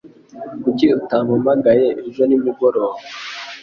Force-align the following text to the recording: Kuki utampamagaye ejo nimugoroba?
Kuki 0.63 0.87
utampamagaye 0.99 1.87
ejo 2.07 2.23
nimugoroba? 2.25 2.97